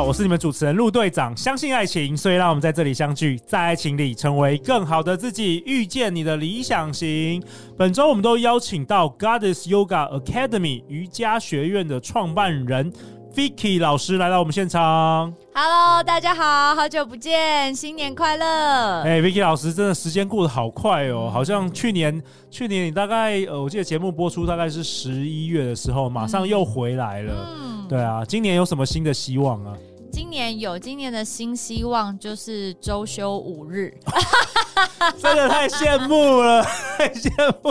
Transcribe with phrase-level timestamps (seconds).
[0.00, 1.36] 好，我是你们主持人陆队长。
[1.36, 7.42] 相信爱情，所以让我们在这里相聚，在爱情里成为更好的自己，遇见你的理想型。
[7.76, 12.90] 本周我们都邀请到 Goddess Yoga Academy 瑜伽学院的创办人
[13.34, 15.34] Vicky 老师来到我们现场。
[15.52, 19.02] Hello，大家好，好久不见，新年快乐！
[19.02, 27.34] 哎，Vicky 老师，真的时间过得好快哦，好像去年去年你大概呃，我记得节目播出大概是十一月的时候，马上又回来了。
[27.50, 29.76] 嗯对啊，今年有什么新的希望啊？
[30.10, 33.94] 今年有，今年的新希望就是周休五日。
[35.20, 36.62] 真的太羡慕了，
[36.98, 37.30] 太羡
[37.62, 37.70] 慕！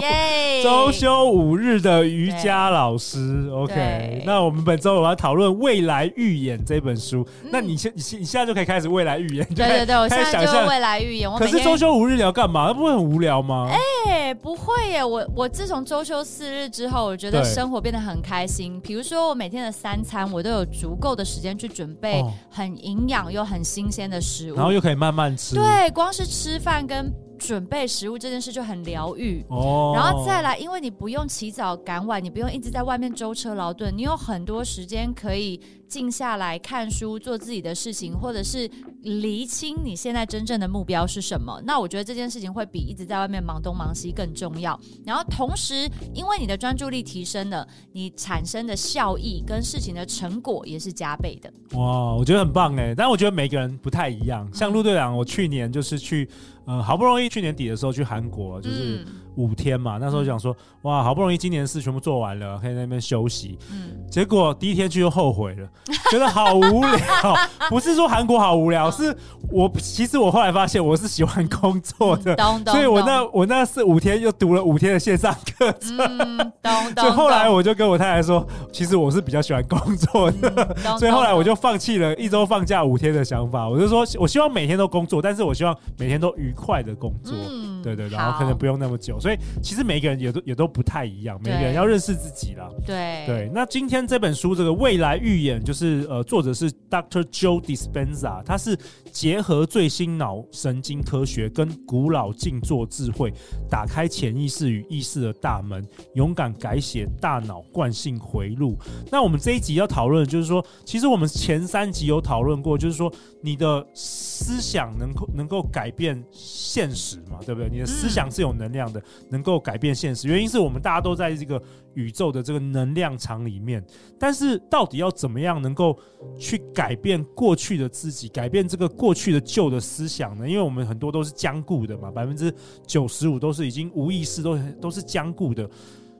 [0.64, 4.24] 周休五日的瑜伽老师，OK。
[4.26, 7.26] 那我们本周我要讨论《未来预演》这本书。
[7.44, 11.30] 嗯、那你现你现你现在就可以开始未来预演，对对对，我现在就未来预演。
[11.38, 12.68] 可是周休五日你要干嘛？
[12.68, 13.70] 那不会很无聊吗？
[13.72, 15.04] 哎、欸，不会耶！
[15.04, 18.80] 我我自从周休四日之后，我觉得生活变得很开心。
[18.82, 25.56] 比如说，我每天的三餐，我都有足够的时间去准备很营养又很新鲜的食物，然后又可以慢慢吃。
[25.56, 26.99] 对，光是吃饭跟
[27.38, 38.70] 准备食物这件事就很疗愈哦，然后再来，因为你不用起早赶晚，你不用一直在外面舟车劳顿，你有很多时间可以静下来看书，做自己的事情，或者是
[39.04, 41.62] 厘清你现在真正的目标是什么。
[41.64, 44.78] 那我觉得这件事情会比一直在外面忙东忙西更重要。
[45.06, 51.50] 然后同时，因为你的专注力提升了，你产生的效益跟事情的成果也是加倍的。
[51.78, 54.46] 哇，我觉得很棒哎，但我觉得每个人不太一样。
[54.54, 56.30] 像陆队长，我去年就是去。
[56.70, 59.04] 嗯，好不容易去年底的时候去韩国，就是
[59.40, 59.98] 五天嘛。
[59.98, 63.58] 嗯、那时候想说，哇，好不容易今年的事全部做完了，可以在那边休息。
[63.72, 65.68] 嗯，结果第一天去就后悔了，
[66.12, 67.36] 觉得好无聊。
[67.72, 69.16] 不是说韩国好无聊，是
[69.50, 75.98] 我其实我后来发现我是喜欢工作的，嗯、所以我那我那是五天又读了五天的线上课程。
[75.98, 83.68] 嗯、 所以后来我就跟我太太说，其实我是比较喜欢工作的，嗯、所以后来我就放弃了一周放假五天的想法。
[83.68, 86.54] 我就说，我希望每天都工作，但是我希望每天都愉。
[86.60, 92.68] 快的工作，嗯、对，对对，然后可能不用那么久，好所以其实每个人也都也都不太一样，每个人要认识自己啦。
[92.86, 97.24] 对对，那今天这本书这个未来预言，就是呃，作者是 Dr.
[97.26, 98.76] Joe Dispenza，他是
[99.12, 103.34] 结合最新脑神经科学跟古老静坐智慧，
[103.70, 108.78] 打开潜意识与意识的大门，勇敢改写大脑惯性回路。
[109.12, 113.12] 那我们这一集要讨论的就是说，其实我们前三集有讨论过，就是说
[113.42, 116.24] 你的思想能够能够改变。
[116.32, 117.70] 现实嘛，对不对？
[117.70, 120.28] 你的思想是有能量的，能够改变现实。
[120.28, 121.62] 原因是我们大家都在这个
[122.00, 123.84] 宇宙的这个能量场里面，
[124.18, 125.98] 但是到底要怎么样能够
[126.38, 130.48] 去改变过去的自己，改变这个过去的旧的思想呢？
[130.48, 132.54] 因为我们很多都是僵固的嘛，百分之
[132.88, 135.70] 九十五都是已经无意识，都都是僵固的。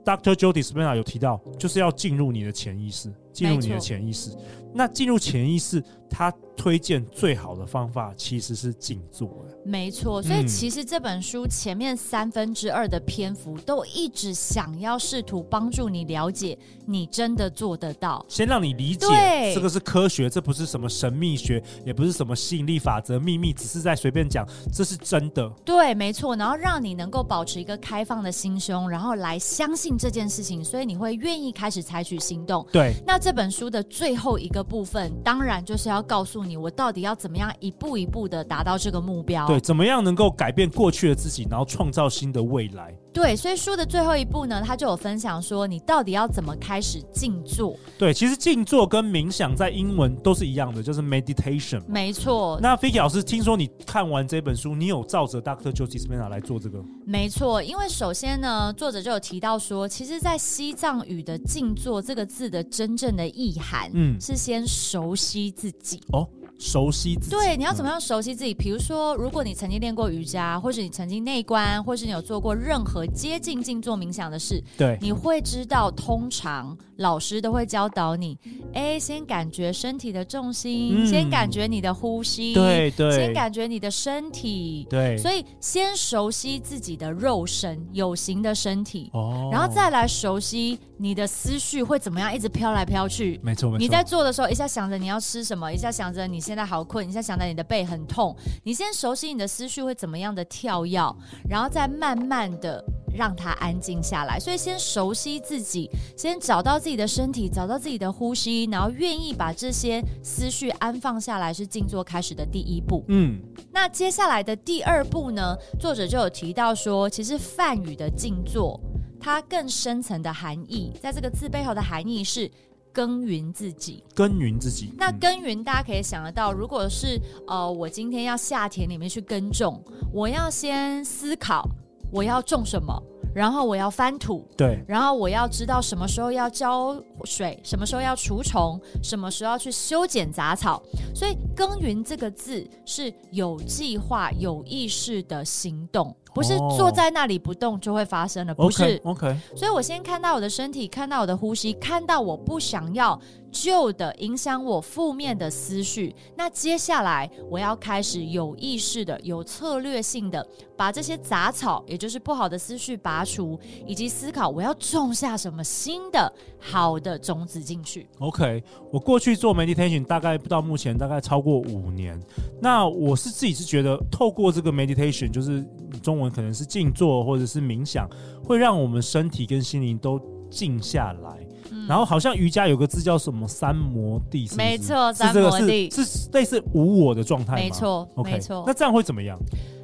[0.04, 0.34] Dr.
[0.34, 4.30] Jody Spenna 有提到，就是要进入你的潜意识，进入你的潜意识。
[4.72, 9.44] 那进入潜意识，他推荐最好的方法其实是静坐。
[9.64, 16.56] 没错，所以其实这本书前面三分之二的篇幅都一直想要试图帮助你了解，
[16.86, 18.24] 你真的做得到。
[18.28, 25.48] 先让你理解，这个是科学，这不是什么神秘学，也不是什么吸引力法则秘密，只是在随便讲，这是真的。
[25.64, 26.36] 对，没错。
[26.36, 32.64] 然后让你能够保持一个开放的心胸，然后来相信这件事情，所以你会愿意开始采取行动。
[32.70, 32.94] 对。
[33.04, 39.46] 那这这本书的最后一个部分，当然就是要告诉你，我到底要怎么样一步一步的达到这个目标。
[39.46, 42.92] 对，怎么样能够改变过去的自己，然后创造新的未来？
[43.12, 47.76] 对，所以书的最后一步呢，他就有分享说，你到底要怎么开始静坐？
[47.98, 51.82] 对，其实静坐跟冥想在英文都是一样的，就是 meditation。
[51.88, 52.58] 没错。
[52.62, 55.72] 那 Vicky 老师，听说你看完这本书，你有照着 Dr.
[55.72, 56.82] Joe Dispenza 来做这个？
[57.04, 66.28] 没错，因为首先呢，作者就有提到说，其实，在西藏语的静坐这个字的真正的意涵，嗯，是先熟悉自己哦。
[66.60, 68.52] 熟悉自己，对，你要怎么样熟悉自己？
[68.52, 78.36] 比如说，如果你曾经练过瑜伽，或是你曾经内观，或是你有做过任何接近静坐冥想的事，对，你会知道，通常老师都会教导你，
[78.74, 93.78] 哎，先感觉身体的重心，嗯、先感觉你的呼吸，对对，先感觉你的身体，对，所以先熟悉自己的肉身，有形的身体，哦，然后再来熟悉你的思绪会怎么样，一直飘来飘去，没错没错。
[93.78, 96.49] 你在做的时候，一下想着你要吃什么，一下想着你。
[96.50, 101.00] 现在好困，你现在想到你的背很痛，你先熟悉你的思绪会怎么样的跳跃，
[101.48, 102.84] 然后再慢慢的
[103.16, 104.36] 让它安静下来。
[104.36, 113.04] 所以先熟悉自己，先找到自己的身体，找到自己的呼吸，然后愿意把这些思绪安放下来，是静坐开始的第一步。
[113.06, 115.56] 嗯，那接下来的第二步呢？
[115.78, 118.80] 作者就有提到说，其实梵语的静坐，
[119.20, 122.50] 它更深层的含义，在这个字背后的含义是。
[122.92, 124.92] 耕耘自己，耕耘自己。
[124.96, 129.82] 那耕耘，大家可以想得到，如果是呃，我今天要下田里面去耕种，
[130.12, 131.68] 我要先思考
[132.12, 133.00] 我要种什么，
[133.34, 140.82] 然后我要翻土，对，然后我要知道什么时候要浇水，什么时候要除虫，什么时候要去修剪杂草。
[141.14, 146.14] 所以“耕耘”这个字是有计划、有意识的行动。
[146.32, 149.00] 不是坐在那里不动就会发生的，不是。
[149.00, 153.20] Okay, OK，所以我先看到我的身体，看到我的呼吸，看到我不想要
[153.50, 156.14] 旧的影响我负面的思绪。
[156.36, 160.46] 那接下来我要开始有意识的、有策略性的
[160.76, 168.08] 把这些杂草，也就是不好的思绪拔除，以及思考我要种下什么新的好的种子进去。
[168.18, 168.62] OK，
[168.92, 172.20] 我过去做 meditation 大概到目前大概超过五年。
[172.60, 175.64] 那我是自己是觉得透过这个 meditation 就是。
[176.04, 178.08] 中文可能是静坐或者是冥想，
[178.44, 181.46] 会让我们身体跟心灵都静下来。
[181.72, 184.56] 嗯、然后好像瑜伽有个字叫什么三摩地，是是？
[184.56, 187.58] 没错，三摩地是，是类似无我的状态吗？
[187.58, 188.62] 没错，okay, 没错。
[188.64, 189.36] 那这样会怎么样？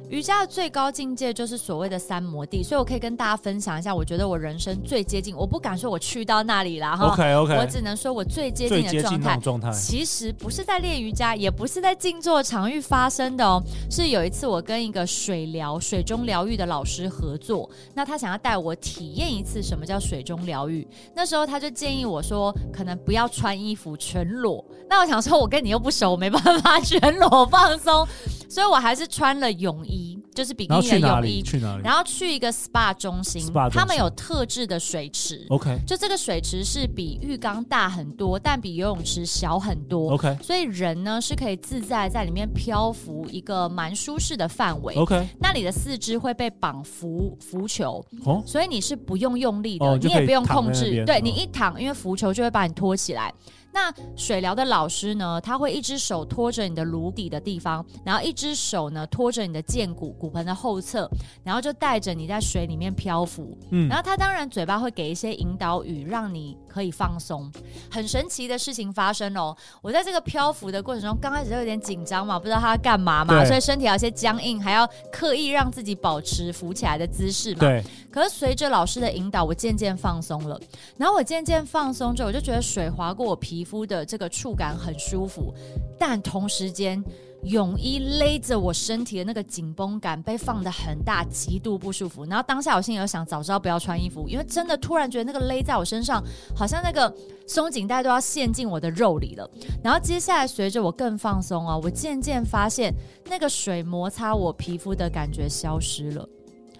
[0.09, 7.07] 瑜伽的最高境界就是所谓的三摩地，所以我可以跟大家分享一下，我觉得我人生最接近，我不敢说我去到那里了哈。
[7.07, 9.37] OK OK，我只能说我最接近的状态。
[9.37, 13.61] 状态其实不是在练瑜伽，也不是在静坐场域发生的哦，
[13.91, 20.87] 是有一次我跟一个水疗、水中疗愈的老师合作，那他想要带我体验一次什么叫水中疗愈。
[21.13, 24.63] 那时候他就建议我说，可能不要穿衣服全裸。
[24.89, 28.07] 那我想说，我跟你又不熟，我没办法全裸放松，
[28.49, 29.96] 所以我还是穿了泳衣。
[30.37, 31.81] 就是比基尼的泳衣，去哪里？
[31.83, 35.43] 然后去一个 SPA 中心他们有特制的水池。
[35.49, 40.13] OK，就这个水池是比浴缸大很多，但比游泳池小很多。
[40.13, 44.93] OK，所以人呢是可以自在在里面漂浮一个蛮舒适的范围。
[44.93, 51.03] OK，那你的四肢会被绑浮浮球，哦，所以你是不用用力的，哦、你也不用控制。
[51.03, 53.33] 对，哦、你一躺，因为浮球就会把你拖起来。
[53.71, 55.39] 那水疗的老师呢？
[55.41, 61.09] 他会一只手托着你的颅底的地方，然后一只手呢托着你的剑骨骨盆的后侧，
[61.43, 63.57] 然后就带着你在水里面漂浮。
[63.69, 67.51] 嗯，然后他当然嘴巴会给一些引导语，让你可以放松。
[67.89, 69.55] 很神奇的事情发生哦！
[69.81, 77.61] 我在这个漂浮的过程中，刚开始就有点紧张嘛，不知道他要干嘛嘛，所以身体有些僵硬，还要刻意让自己保持浮起来的姿势嘛。
[77.61, 77.83] 对。
[78.11, 80.59] 可是随着老师的引导，我渐渐放松了。
[80.97, 85.53] 然后我渐渐放松之后，我就觉得水划过我皮肤的这个触感很舒服，
[85.97, 87.03] 但同时间
[87.43, 92.25] 泳衣勒着我身体的那个紧绷感被放得很大，极度不舒服。
[92.25, 96.23] 然后当下我心里有想，早知道不要穿衣服，因为真的突然觉得那个勒在我身上，
[96.55, 97.13] 好像那个
[97.45, 99.49] 松紧带都要陷进我的肉里了。
[99.83, 102.93] 然后接下来随着我更放松啊，我渐渐发现
[103.29, 106.27] 那个水摩擦我皮肤的感觉消失了。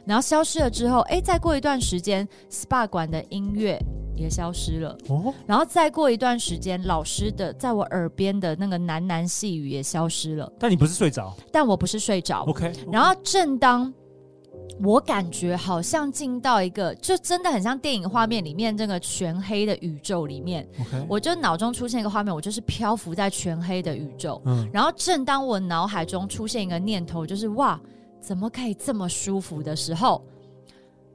[0.05, 3.77] 然后消失了之后，哎，再过一段时间，SPA 馆的音乐
[4.17, 4.97] 也消失了。
[5.07, 10.51] 哦，然后再过一段时间，老师的在我耳边的那个喃喃细语也消失了。
[10.59, 11.35] 但你不是睡着？
[11.51, 12.43] 但我不是睡着。
[12.45, 12.73] OK。
[12.91, 13.93] 然后正当
[14.81, 20.67] 我感觉好像进到一个，就真的很像电影画面里面这个全黑的宇宙里面。
[21.07, 24.41] 我就脑中出现一个画面，我就是漂浮在全黑的宇宙。
[24.45, 24.67] 嗯。
[24.73, 27.79] 然后正当我脑海中出现一个念头，就是哇。
[28.19, 30.21] 怎么可以这么舒服的时候，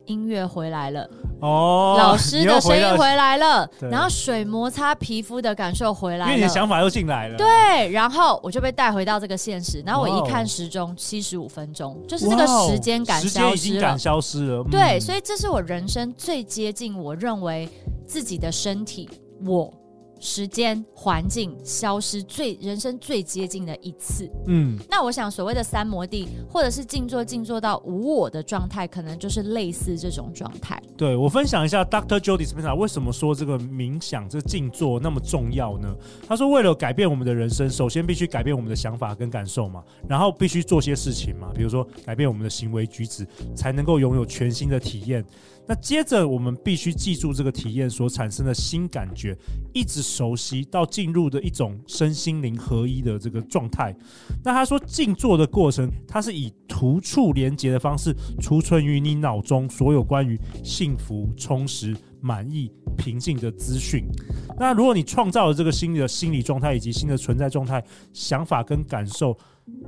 [0.06, 1.08] 音乐回来了。
[1.40, 17.68] 哦，老师的声音回来了，然后水摩擦皮肤的感受回来了，因为你的想法又进来了，对，然后我就被带回到这个现实，然后我一看时钟，七十五分钟，就是这个时间感消失了，时间已经感消失了，对，所以这是我人生最接近我认为
[18.06, 19.10] 自己的身体，
[19.44, 19.72] 我。
[20.22, 30.80] 时间环境消失最人生最接近的一次，嗯，那我想所谓的三摩地，或者是静坐静坐到无我的状态，可能就是类似这种状态。
[30.96, 32.20] 对，我分享一下，Dr.
[32.20, 35.92] Joe Dispenza 为什么说这个冥想这个静坐那么重要呢？
[36.28, 43.26] 他说，为了改变我们的人生，首先必须改变我们的想法跟感受嘛，然后必须做些事情嘛，比如说改变我们的行为举止，
[43.56, 45.24] 才能够拥有全新的体验。
[45.66, 49.36] 那接着，我们必须记住这个体验所产生的新感觉，
[49.72, 53.94] 一直熟悉到进入的一种身心灵合一的这个状态。
[54.44, 61.96] 那他说，静坐的过程，它是以图触连接的方式，储存于你脑中所有关于幸福、充实。
[62.24, 64.04] 满意、平静的资讯。
[64.56, 69.36] 那如果你创造了这个新的心理状态以及新的存在状态、想法跟感受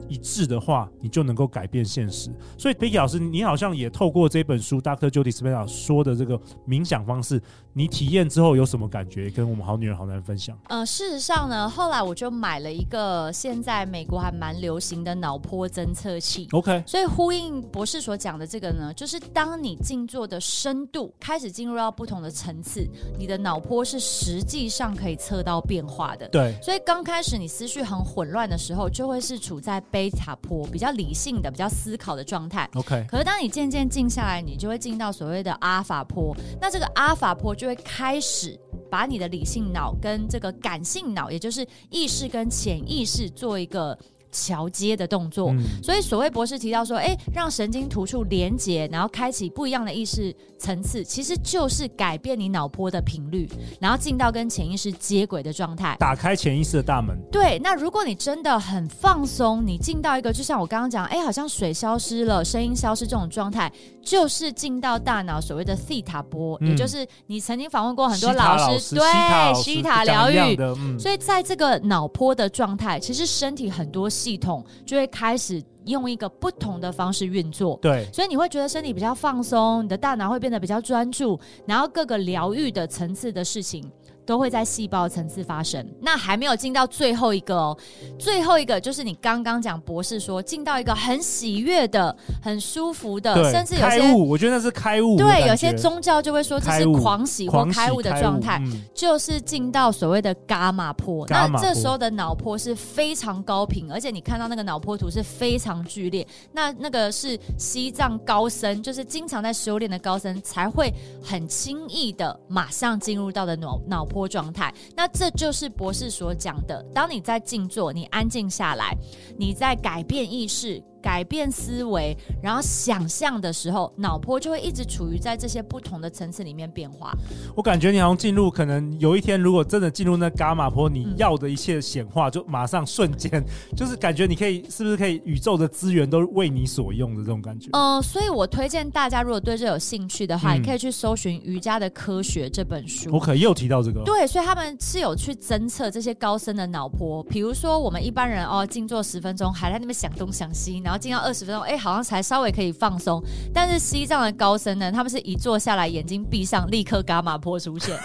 [0.08, 2.30] 一致的话，你就能够改变现实。
[2.56, 5.08] 所以，Becky 老师，你好像也透过这本书，Dr.
[5.10, 7.40] Joe Dispenza 说的这个冥想方式，
[7.72, 9.28] 你体验之后有什么感觉？
[9.30, 10.56] 跟我们好女人好男人分享。
[10.68, 16.48] 呃，事实上呢，后来我就买了一个现在美国还蛮流行的脑波侦测器。
[16.52, 22.86] OK，所以呼应博士所讲的这个呢，就是当你静坐的深度开始进入到不同的层次，
[23.18, 26.28] 你的脑波是实际上可以测到变化的。
[26.28, 32.68] 对，所以刚开始你思绪很混乱的时候，就会是处在贝塔波比较理性的、比较思考的状态。
[32.74, 36.36] OK，可是当你渐渐静下来，你就会进到所谓的阿法波。
[36.60, 43.98] 那这个阿法波就会开始把你的理性脑跟这个感性脑，也就是意识跟潜意识做一个。
[44.34, 53.48] 桥接的动作，嗯、所以所谓博士提到说，哎，让神经突触连接，然后开启不一样的意识层次，其实就是改变你脑波的频率，
[53.80, 57.16] 然后进到跟潜意识接轨的状态，打开潜意识的大门。
[57.30, 63.70] 对，那如果你真的很放松，你进到一个就像我刚刚讲，哎，好像水消失了，声音消失这种状态，
[64.02, 70.56] 就是进到大脑所谓的西塔波，嗯、也就是你曾经访问过很多老师，对，西塔疗愈。
[70.60, 74.08] 嗯、所以在这个脑波的状态，其实身体很多。
[74.24, 83.90] 系统就会开始用一个不同的方式运作，对，所以你会觉得身体比较放松，你的大脑会变得比较专注，然后各个疗愈的层次的事情。
[84.26, 87.78] 都会在细胞层次发生，那还没有进到最后一个哦，
[88.18, 95.18] 最后一个就是你刚刚讲博士说进到一个很喜悦的、很舒服的，甚至有些开悟，我觉得那是开悟。
[95.18, 101.26] 对，有些宗教就会说这是狂喜或开悟的状态，嗯、就是进到所谓的伽马波。
[101.26, 101.60] 伽马波。
[101.60, 106.24] 那这时候的脑波是非常高频，而且你看到那个脑波图是非常剧烈。
[106.52, 114.04] 那那个是西藏高僧，就是经常在修炼的高僧才会很轻易的马上进入到的脑脑。
[114.04, 116.80] 波状态，那这就是博士所讲的。
[116.94, 118.94] 当你在静坐，你安静下来，
[119.38, 120.80] 你在改变意识。
[121.04, 127.12] 改变思维，然后想象的时候，脑波就会一直处于在这些不同的层次里面变化。
[127.54, 133.30] 我感觉你好像进入，可能有一天如果真的进入那伽马波，你要的一切显化，就马上瞬间，
[133.76, 137.68] 就是感觉你可以，是不是可以宇宙的资源都为你所用的这种感觉？
[137.72, 143.10] 嗯、呃，所以我推荐大家，如果对这有兴趣的话，你、嗯、可以去搜寻《瑜伽的科学》这本书。
[143.12, 150.93] 我可以又提到这个，对，所以他们是有去侦测这些高深的脑波，比如说我们一般人哦，静坐十分钟，还在那边想东想西，然后。
[150.94, 153.20] 然后静到二十分钟，哎、好像才稍微可以放松。
[153.52, 157.98] 但是西藏的高僧呢，他们是一坐下来，眼睛闭上，立刻伽马波出现，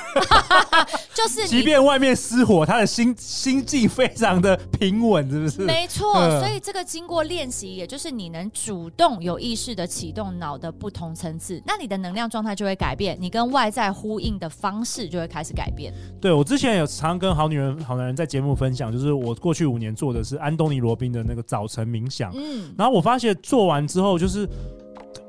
[1.21, 5.61] 就是即便外面失火，他的心心境非常的平稳，是不是？
[5.63, 6.13] 没错。
[6.39, 15.93] 所以这个经过练习，也就是你能主动有意识的启动脑的不同层次，那你的能量状态就会改变，你跟外在呼应的方式就会开始改变。
[16.21, 22.73] 对，我之前有常跟好女人、好男人在节目分享，就是我过去五年做的是安东尼罗宾的那个早晨冥想，嗯。
[22.77, 24.47] 然后我发现做完之后，就是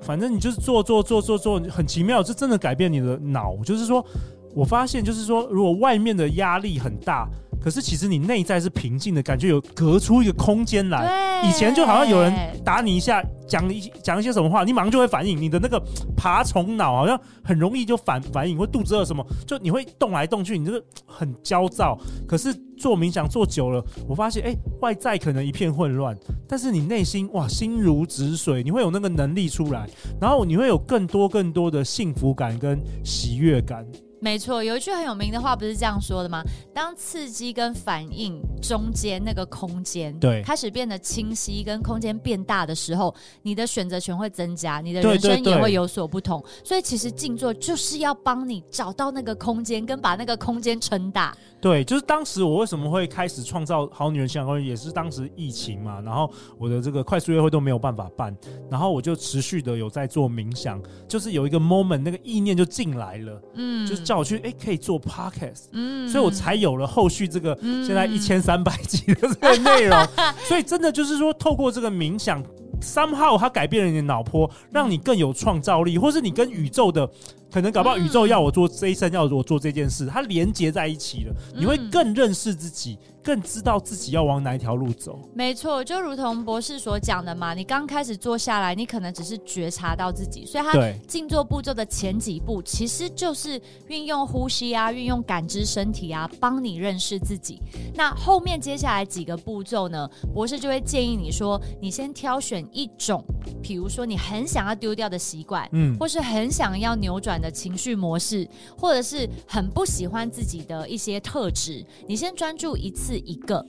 [0.01, 3.57] 反正你就是做做做做做，很奇妙，这真的改变你的脑。
[3.65, 4.05] 就是说，
[4.54, 7.28] 我发现就是说，如果外面的压力很大。
[7.62, 11.42] 可是其实你内在是平静的，感觉有隔出一个空间来。
[11.42, 12.33] 对以前就好像有人
[12.64, 15.38] 打你一下，讲一讲一些什么话，你马上就会反应。
[15.38, 15.78] 你的那个
[16.16, 21.99] 爬虫脑好像很容易就反反应，会肚子饿什么，就你会动来动去，你这个很焦躁。
[22.26, 26.16] 可是做冥想做久了，我发现，哎、欸，外在可能一片混乱，
[26.49, 29.87] 但是你内心哇，心如止水，你会有那个能力出来，
[30.19, 33.85] 然后你会有更多更多的幸福感跟喜悦感。
[34.21, 36.43] 没错，有一句很有名的话，不是这样说的吗？
[36.75, 46.41] 当刺激跟反应中间那个空间对开始变得清晰，跟空间变大的时候，你的选择权会增加，你的人生也会有所不同。
[46.41, 51.35] 对对对，所以其实静坐就是要帮你找到那个空间，跟把那个空间撑大。
[51.61, 58.37] 对，就是当时我为什么会开始创造好女人相关，也是当时疫情嘛，然后我的这个快速约会都没有办法办，
[58.71, 64.00] 然后我就持续的有在做冥想，就是有一个 moment 那个意念就进来了，嗯，就是。
[64.11, 70.09] 叫我去哎，可以做 podcast，嗯，所以我才有了后续这个现在一千三百集的这个内容。
[70.49, 72.43] 所以真的就是说，透过这个冥想
[72.81, 77.09] ，somehow 它改变了你的脑波，让你更有创造力，或是你跟宇宙的。
[77.50, 85.19] 可能搞不好宇宙要我做这一生，要我做这件事，它连接在一起了，你会更认识自己，更知道自己要往哪一条路走。
[85.35, 90.73] 没错，就如同博士所讲的嘛，你刚开始做下来，你可能只是觉察到自己，所以他
[91.09, 97.61] 静坐步骤的前几步，其实就是运用呼吸啊，运用感知身体啊，帮你认识自己。
[97.95, 103.25] 那后面接下来几个步骤呢，博士就会建议你说，你先挑选一种，
[103.61, 107.40] 比如说你很想要丢掉的习惯，嗯，或是很想要扭转。
[107.41, 113.65] 的情绪模式，或者是很不喜欢自己的一些特质，你先专注一次一个，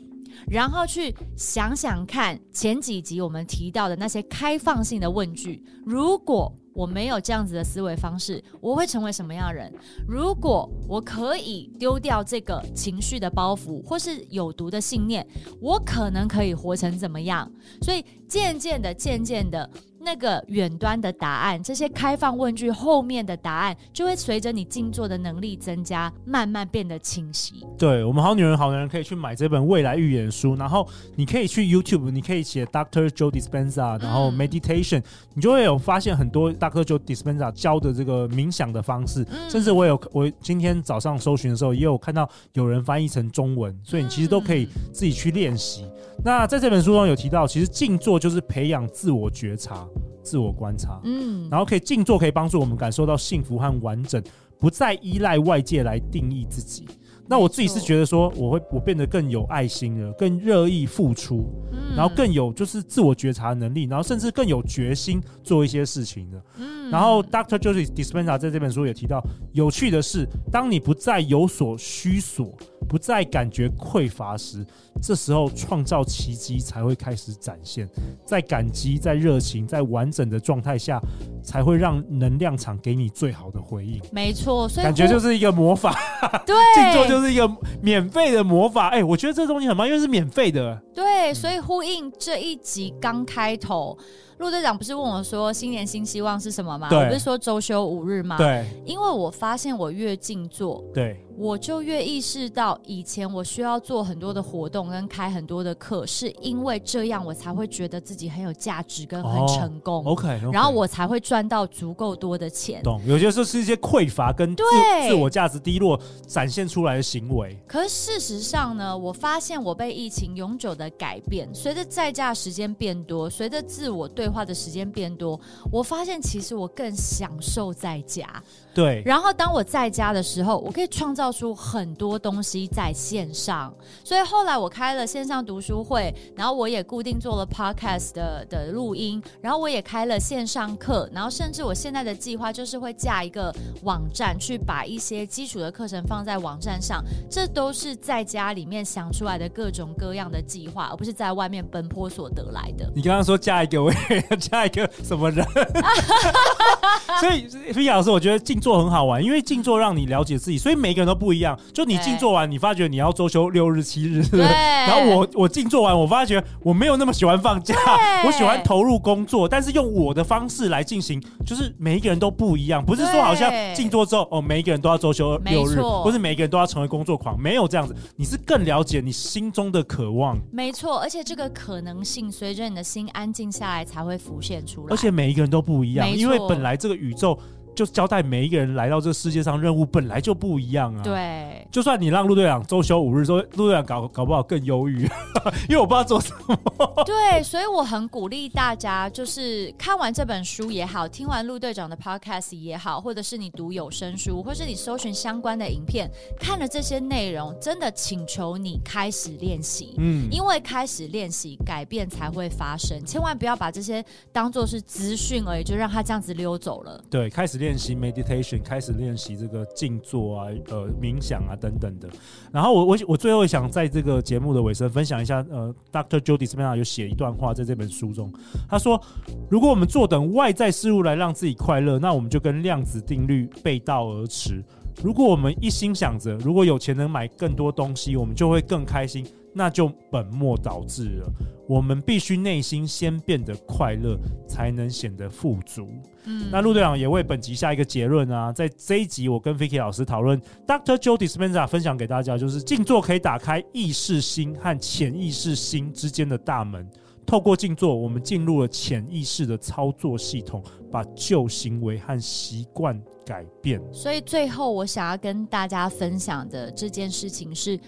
[0.50, 6.54] 然后去想想看前几集我们提到的那些开放性的问句，如果。
[6.74, 9.70] 我没有这样子的思维方式，我会成为什么样的人？
[10.08, 15.28] 如果我可以丢掉这个情绪的包袱，或是有毒的信念，
[15.60, 17.52] 我可能可以活成怎么样？
[17.82, 19.70] 所以渐渐的，渐渐的。
[20.04, 27.66] 那个远端的答案，这些开放问句后面的答案，就会随着你静坐的能力增加，慢慢变得清晰。
[27.78, 35.04] 对，我们好女人、好男人可以去买这本未来预言书，然后你可以去 YouTube，你可以写 Doctor Joe Dispenza，然后 Meditation，、嗯、
[35.36, 45.84] 你就会有发现很多 Doctor Joe Dispenza 教的这个冥想的方式，嗯、甚至我有我今天早上搜寻的时候，也有看到有人翻译成中文，所以你其实都可以自己去练习。
[45.84, 45.92] 嗯、
[46.26, 49.88] 那在这本书中有提到，其实静坐就是培养自我觉察。
[50.24, 54.22] 自我观察，嗯，然后可以静坐，可以帮助我们感受到幸福和完整，
[54.60, 56.86] 不再依赖外界来定义自己。
[57.28, 66.44] 那我自己是觉得说，我会我变得更有爱心了，更乐意付出，嗯，然后更有就是自我觉察能力，然后甚至更有决心做一些事情的。
[66.58, 72.54] 嗯，然后 Doctor Joseph Dispenza 在这本书也提到，有趣的是，当你不再有所需索，
[72.88, 74.66] 不再感觉匮乏时，
[75.02, 77.88] 这时候创造奇迹才会开始展现。
[78.26, 81.00] 在感激、在热情、在完整的状态下，
[81.44, 84.02] 才会让能量场给你最好的回应。
[84.12, 85.96] 没错，所以感觉就是一个魔法。
[86.46, 87.50] 对，静坐就是一个
[87.82, 88.90] 免费的魔法。
[88.90, 90.80] 哎、欸，我觉得这东西很棒，因为是免费的。
[90.94, 93.98] 对，所以呼应这一集刚开头。
[94.38, 96.90] 陆队长不是问我说新年新希望是什么吗？
[96.92, 98.38] 我不是说周休五日吗？
[98.38, 110.06] 对，因为我发现我越静坐，对，我就越意识到以前我需要做很多的活动跟开很多的课，是因为这样我才会觉得自己很有价值跟很成功。
[110.06, 110.40] Oh, OK.
[110.54, 112.84] 然后我才会赚到足够多的钱。
[112.84, 114.64] 懂，有些时候是一些匮乏跟自
[115.08, 117.58] 自我价值低落展现出来的行为。
[117.68, 125.40] 可是事实上呢，我发现我被疫情永久的改变，随着在家时间变多，随着自我对话的时间变多，
[125.72, 128.28] 我发现其实我更享受在家。
[128.76, 133.74] 对，然后当我在家的时候，我可以创造出很多东西在线上。
[134.04, 147.04] 所以后来我开了线上读书会，然后我也固定做了 podcast 的的录音，然后我也开了线上课，然后甚至我现在的计划就是会架一个网站，去把一些基础的课程放在网站上。
[147.30, 152.92] 这都是在家里面想出来的各种各样的计划，而不是在外面奔波所得来的。
[152.96, 155.46] 你刚刚说架一个，我也要架一个什么人？
[157.20, 161.58] 所以菲亚老师，我觉得静坐很好玩，因为静坐让你了解自己，所以每个人都不一样。
[161.74, 164.46] 就你静坐完，你发觉你要周休六日七日，对不对？
[164.46, 167.76] 然后我我静坐完，我发觉我没有那么喜欢放假，
[168.26, 177.96] 我喜欢投入工作，但是用我的方式来进行，就是每一个人都不一样，不是说好像静坐之后哦，每一个人都要周休六日，不是每一个人都要成为工作狂，没有这样子。
[178.16, 187.38] 你是更了解你心中的渴望，没错，而且这个可能性随着你的心安静下来才会浮现出来，而且每一个人都不一样，因为本来来这个宇宙。
[187.74, 191.02] 就交代每一个人来到这个世界上，任务本来就不一样啊。
[191.04, 195.04] 对，就算你让陆队长周休五日，说陆队长搞搞不好更忧郁，
[195.70, 196.58] 因为我不知道做什么。
[197.06, 209.96] 对，所以我很鼓励大家，就是看完这本书也好，听完陆队长的 podcast 也好，或者是你读有声书，或是你搜寻相关的影片，看了这些内容，真的请求你开始练习。
[209.98, 213.00] 嗯，因为开始练习，改变才会发生。
[213.06, 214.04] 千万不要把这些
[214.34, 217.02] 当做是资讯而已，就让它这样子溜走了。
[217.10, 217.61] 对，开始。
[217.62, 222.10] 练习 meditation，开始练习这个静坐啊，呃，冥想啊等等的。
[222.52, 226.20] 然后我我我最后想在这个节目的尾声分享一下，呃，Dr.
[226.20, 228.34] j o d y s p e n a 有写一段话在这本书中，
[228.68, 229.00] 他说：
[229.48, 234.64] 如果我们坐等外在事物来让自己快乐，那我们就跟量子定律背道而驰。
[235.04, 239.24] 如果我们一心想着如果有钱能买更多东西，我们就会更开心。
[239.54, 241.32] 那就本末倒置了。
[241.68, 245.88] 我们必须内心先变得快乐，才能显得富足。
[246.26, 250.98] 嗯，那陆队长也为本集下一个结论啊，在这一集我跟 Vicky 老师讨论，Dr.
[250.98, 256.86] Joe Dispenza 分享给大家，就是静坐可以打开意识心和潜意识心之间的大门。
[257.26, 260.62] 透过静坐，我们进入了潜意识的操作系统，
[260.92, 263.82] 把旧行为和习惯改变。
[263.94, 267.80] 所以最后，我想要跟大家分享的这件事情是。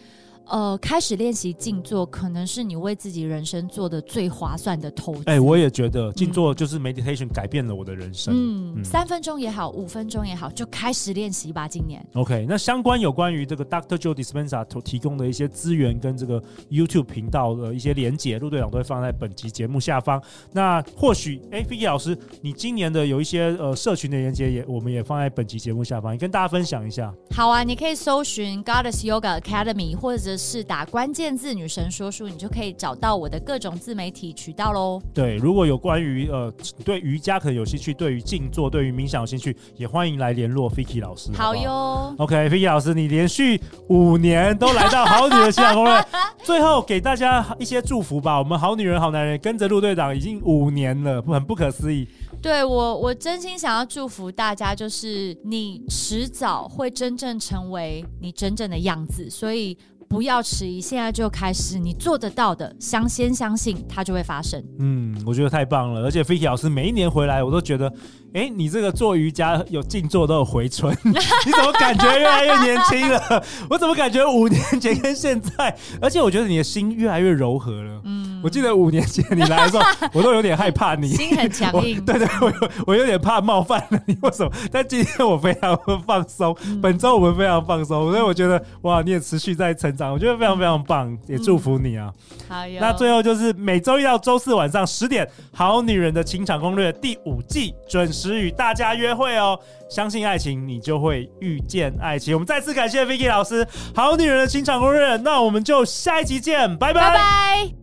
[0.47, 5.23] 呃，开始练习静坐，可能是你为自己人生做的最划算的投资。
[5.25, 8.33] 哎、欸，我也觉得静坐就是 meditation 改变了我的人生。
[8.35, 11.67] 嗯，嗯三分钟也好，五分钟也好，就开始练习吧。
[11.67, 12.05] 今年。
[12.13, 13.97] OK，那相关有关于这个 Dr.
[13.97, 20.21] Joe Dispenza 所提供的一些资源跟这个 YouTube 频道的一些连结，陆队长都会放在本集节目下方。
[20.51, 27.13] 那或许，哎、欸，Vicky 老师，你今年的有一些呃社群的连接也，我们也放在本集节目下方，你跟大家分享一下。
[27.31, 35.01] 好啊，你可以搜寻 Goddess Yoga Academy，或者是打关键字“女神说书”，你就可以找到我的各种自媒体渠道喽。
[35.13, 41.31] 对，如果有关于呃对瑜伽可能有兴趣，对于静坐、对于冥想有兴趣，也欢迎来联络 Vicky 老师。
[41.33, 42.15] 好哟。
[42.17, 46.05] ，OK，Fiki 老师，你连续五年都来到好女人情场攻略，
[46.43, 48.39] 最后给大家一些祝福吧。
[48.39, 52.07] 我们好女人、好男人跟着陆队长已经五年了，很不可思议。
[52.41, 59.77] 对我，我真心想要祝福大家，就是你迟早会真正成为你真正的样子，所以
[60.13, 64.63] 不要迟疑，现在就开始，你做得到的，相先相信它就会发生。
[64.77, 67.91] 嗯，我觉得太棒了，而且飞奇老师每一年回来，我都觉得。
[68.33, 73.43] 哎，你这个做瑜伽有静坐都有回春， 你怎么感觉越来越年轻了？
[73.69, 78.01] 我怎么感觉五年前跟现在，而且我觉得你的心越来越柔和了。
[78.05, 82.03] 嗯，我记得五年前你来的时候， 我都有点害怕你，心很强硬。
[82.03, 84.51] 对对，我有我有点怕冒犯了你，为什么？
[84.71, 92.11] 但今天我非常放松，嗯、本周我们非常放松，所以我觉得哇，你也持续在成长，我觉得非常非常棒，也祝福你啊。
[92.49, 92.79] 好哟。
[92.81, 98.23] 那最后就是每周一到周四晚上十点，《好女人的情场攻略》第五季准时。
[98.23, 102.33] 只与大家约会哦，相信爱情，你就会遇见爱情。
[102.33, 105.17] 我们再次感谢 Vicky 老师，好女人的情场攻略。
[105.17, 107.01] 那我们就下一集见，拜拜。
[107.01, 107.82] 拜拜。